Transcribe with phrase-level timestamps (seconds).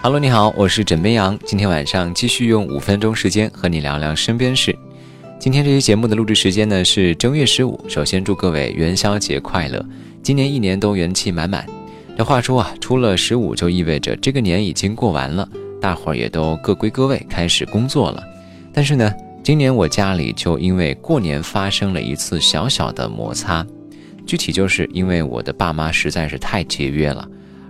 [0.00, 1.36] Hello，你好，我是枕边羊。
[1.44, 4.74] 今天晚上继续用五分钟时间和你聊聊身边事。
[5.40, 7.78] 今天这期节目的录制时间呢是正月十五。
[7.88, 9.84] 首先祝各位元宵节快乐，
[10.22, 11.66] 今年一年都元气满满。
[12.16, 15.46] 这话说啊，出了十五就意味着这个年已经过完了，
[15.80, 18.22] 大伙儿也都各归各位，开始工作了。
[18.72, 23.66] 但是呢，今年我家里就因为过年发生了一次小小的摩擦，
[24.24, 27.28] 具体就是因为我的爸妈实在是太节约了。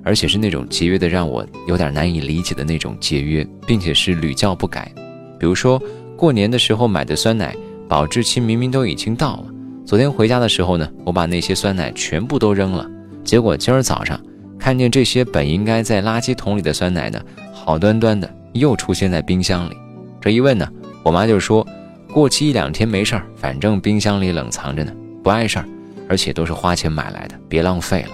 [0.08, 4.90] 而且是那种节约的让我有点难以理解的那种节约，并且是屡教不改。
[5.38, 5.78] 比如说
[6.16, 7.54] 过年的时候买的酸奶，
[7.86, 9.44] 保质期明明都已经到了。
[9.84, 12.88] 昨天回家的时候呢，我把那些酸奶全部都扔了。
[13.22, 14.18] 结果今儿早上
[14.58, 17.20] 看见这些本应该在垃圾桶里的酸奶呢，
[17.52, 19.76] 好端端的又出现在冰箱里。
[20.22, 20.66] 这一问呢，
[21.02, 21.66] 我妈就说
[22.14, 25.68] 过期一两天没事儿，反正冰箱里冷藏着呢，不碍事儿，
[26.08, 28.10] 而且都是花钱买来的，别浪费了。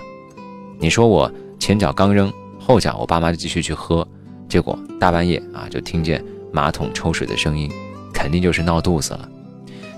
[0.81, 1.31] 你说我。
[1.59, 4.07] 前脚刚扔，后脚我爸妈就继续去喝，
[4.49, 7.71] 结果大半夜啊就听见马桶抽水的声音，
[8.13, 9.29] 肯定就是闹肚子了。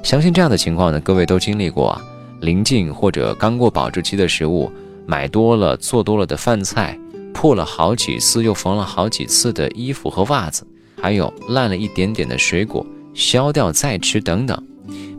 [0.03, 2.01] 相信这样的情况呢，各位都经历过啊。
[2.41, 4.71] 临近或者刚过保质期的食物，
[5.07, 6.97] 买多了做多了的饭菜，
[7.33, 10.67] 破了好几次又缝了好几次的衣服和袜子，
[11.01, 14.63] 还有烂了一点点的水果，削掉再吃等等。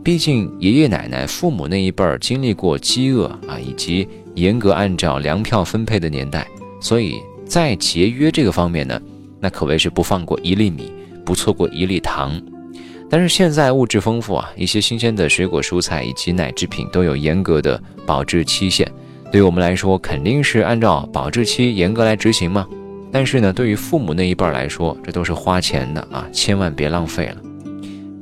[0.02, 4.08] 毕竟爷爷奶奶、父母那一辈儿经历过饥饿啊，以及。
[4.38, 6.46] 严格按照粮票分配的年代，
[6.80, 9.00] 所以在节约这个方面呢，
[9.40, 10.92] 那可谓是不放过一粒米，
[11.24, 12.40] 不错过一粒糖。
[13.10, 18.86] 但是现在物质丰富啊，一些新鲜的水果、蔬菜以及奶制品都有严格的保质期限，
[19.32, 22.66] 对于我们来说肯定是按照保质期严格来执行嘛。
[23.10, 27.36] 但是呢，对于父母那一辈来说，这都是花钱的啊，千万别浪费了。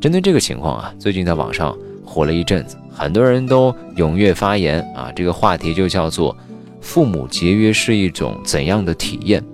[0.01, 2.77] 针对这个情况啊，最近在网上火了一阵子。
[2.97, 6.35] 很多人都踊跃发言啊，这个话题就叫做
[6.81, 9.45] “父母节约是一种怎样的体验”。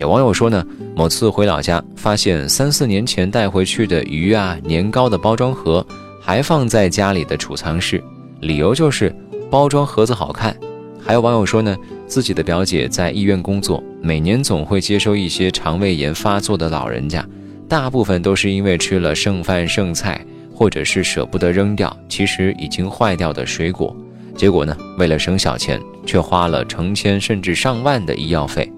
[0.00, 5.86] 有网友说呢，某次回老家，发现三四年前带回去的鱼啊、年糕的包装盒
[6.20, 8.02] 还放在家里的储藏室，
[8.40, 9.14] 理由就是
[9.48, 10.56] 包装盒子好看。
[11.00, 11.76] 还有网友说呢，
[12.08, 17.24] 自己的表姐在医院工作，每年总会接收一些肠胃炎发作的老人家，
[17.68, 20.20] 大部分都是因为吃了剩饭剩菜。
[20.58, 23.96] 或者是舍不得扔掉，其实已经坏掉的水果，
[24.34, 28.68] 结果呢，为了省小钱，却花了成千甚至上万的医药费。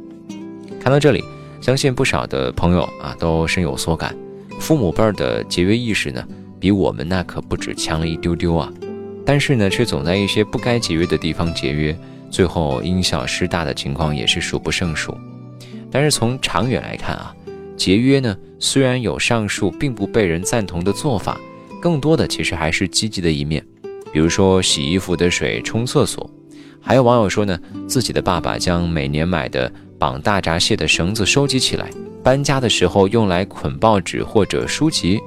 [0.78, 1.24] 看到这里，
[1.58, 4.14] 相信不少的朋友啊都深有所感。
[4.58, 6.22] 父母辈儿的节约意识呢，
[6.60, 8.70] 比我们那可不止强了一丢丢啊。
[9.24, 11.98] 但是呢，却总在一些不该节约的地方节约，
[12.30, 15.16] 最后因小失大的情况也是数不胜数。
[15.90, 17.34] 但是从长远来看啊，
[17.74, 21.40] 节约呢，虽然有上述并不被人赞同的做法。
[21.80, 23.64] 更多的其实还是积极的一面，
[24.12, 26.30] 比如说洗衣服的水冲厕所，
[26.80, 27.58] 还有网友说呢，
[27.88, 31.88] 自己的爸爸将每年买的绑大闸蟹的绳子收集起来，
[32.22, 35.18] 搬家的时候用来捆报纸或者书籍，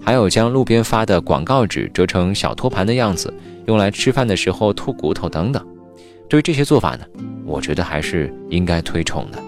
[0.00, 3.32] 还有将路边发的广告纸折成小托盘的样子，
[3.66, 5.64] 用来吃饭的时候吐骨头等等。
[6.28, 7.04] 对于这些做法呢，
[7.44, 9.42] 我觉得还是应该推崇的。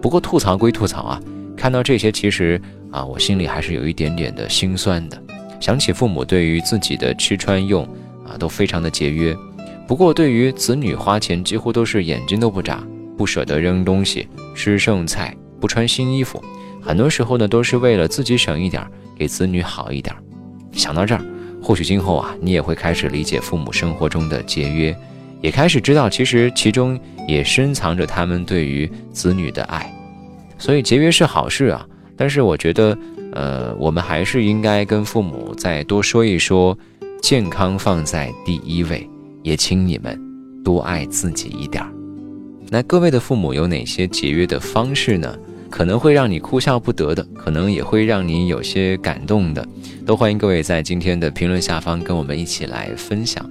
[0.00, 1.20] 不过吐槽归吐槽啊，
[1.56, 2.60] 看到这些其实
[2.90, 5.22] 啊，我心里还是有一点点的心酸的。
[5.60, 7.82] 想起父母对于自己的吃穿用
[8.24, 9.36] 啊都非常的节约，
[9.86, 12.82] 不过对于子女花钱几乎都是眼睛都不眨，
[13.16, 16.42] 不舍得扔东西，吃剩菜，不穿新衣服，
[16.80, 18.86] 很多时候呢都是为了自己省一点，
[19.16, 20.14] 给子女好一点。
[20.72, 21.24] 想到这儿，
[21.60, 24.96] 或许今后啊你也会开始理解父母生活中的节约，
[25.40, 29.92] 也开始知道其实其中也深藏着他们对于子女的爱。
[30.56, 31.84] 所以节约是好事啊，
[32.16, 32.96] 但是我觉得。
[33.38, 36.76] 呃，我们还是应该跟父母再多说一说，
[37.22, 39.08] 健康放在第一位，
[39.44, 40.20] 也请你们
[40.64, 41.88] 多爱自己一点儿。
[42.68, 45.38] 那各位的父母有哪些节约的方式呢？
[45.70, 49.64] 可能会让你哭笑不得的，可能也会让你有些感动的，
[50.04, 53.48] 都欢迎各位在今天的评论下方跟我们一起来分享。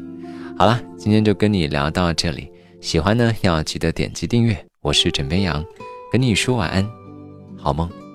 [0.58, 2.50] 好了，今天就跟你聊到这里，
[2.82, 4.58] 喜欢呢要记得点击订阅。
[4.82, 5.64] 我是枕边羊，
[6.12, 6.86] 跟你说晚安，
[7.56, 8.07] 好梦。